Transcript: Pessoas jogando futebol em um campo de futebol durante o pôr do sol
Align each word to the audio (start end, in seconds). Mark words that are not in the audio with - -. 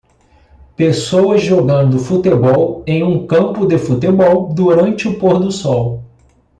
Pessoas 0.75 1.43
jogando 1.43 1.99
futebol 1.99 2.83
em 2.87 3.03
um 3.03 3.27
campo 3.27 3.67
de 3.67 3.77
futebol 3.77 4.51
durante 4.51 5.07
o 5.07 5.19
pôr 5.19 5.37
do 5.39 5.51
sol 5.51 6.03